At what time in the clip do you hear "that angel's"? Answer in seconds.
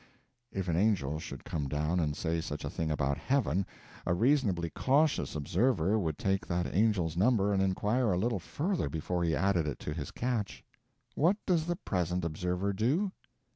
6.47-7.15